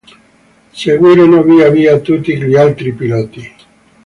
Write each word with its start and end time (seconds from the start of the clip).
Seguirono 0.73 1.43
via 1.43 1.69
via 1.69 1.99
tutti 1.99 2.35
gli 2.35 2.55
altri 2.55 2.91
piloti. 2.91 3.53